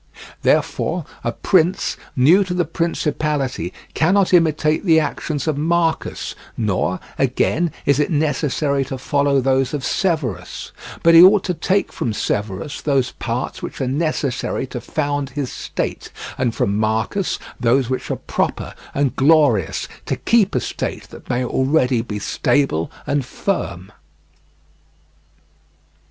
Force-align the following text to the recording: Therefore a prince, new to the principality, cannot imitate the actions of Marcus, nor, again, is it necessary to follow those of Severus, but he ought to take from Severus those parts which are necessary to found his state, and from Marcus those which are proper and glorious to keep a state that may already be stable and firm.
Therefore 0.41 1.05
a 1.23 1.31
prince, 1.31 1.95
new 2.15 2.43
to 2.45 2.55
the 2.55 2.65
principality, 2.65 3.71
cannot 3.93 4.33
imitate 4.33 4.83
the 4.83 4.99
actions 4.99 5.47
of 5.47 5.59
Marcus, 5.59 6.33
nor, 6.57 6.99
again, 7.19 7.71
is 7.85 7.99
it 7.99 8.09
necessary 8.09 8.83
to 8.85 8.97
follow 8.97 9.39
those 9.39 9.75
of 9.75 9.85
Severus, 9.85 10.71
but 11.03 11.13
he 11.13 11.21
ought 11.21 11.43
to 11.43 11.53
take 11.53 11.93
from 11.93 12.13
Severus 12.13 12.81
those 12.81 13.11
parts 13.19 13.61
which 13.61 13.79
are 13.79 13.85
necessary 13.87 14.65
to 14.65 14.81
found 14.81 15.29
his 15.29 15.51
state, 15.51 16.09
and 16.35 16.55
from 16.55 16.79
Marcus 16.79 17.37
those 17.59 17.87
which 17.87 18.09
are 18.09 18.15
proper 18.15 18.73
and 18.95 19.15
glorious 19.15 19.87
to 20.07 20.15
keep 20.15 20.55
a 20.55 20.59
state 20.59 21.09
that 21.11 21.29
may 21.29 21.45
already 21.45 22.01
be 22.01 22.17
stable 22.17 22.91
and 23.05 23.23
firm. 23.23 23.91